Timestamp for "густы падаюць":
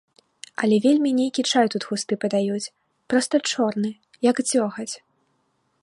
1.89-2.71